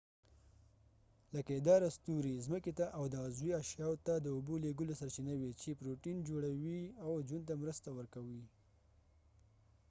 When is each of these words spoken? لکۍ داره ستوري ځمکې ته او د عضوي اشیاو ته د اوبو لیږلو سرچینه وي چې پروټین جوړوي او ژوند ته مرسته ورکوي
لکۍ 1.33 1.59
داره 1.67 1.87
ستوري 1.97 2.33
ځمکې 2.45 2.71
ته 2.79 2.85
او 2.97 3.03
د 3.13 3.15
عضوي 3.25 3.51
اشیاو 3.61 3.95
ته 4.05 4.13
د 4.19 4.27
اوبو 4.35 4.53
لیږلو 4.63 4.93
سرچینه 5.01 5.33
وي 5.37 5.51
چې 5.61 5.77
پروټین 5.79 6.17
جوړوي 6.29 6.81
او 7.05 7.11
ژوند 7.27 7.45
ته 7.49 7.55
مرسته 7.61 7.89
ورکوي 7.97 8.43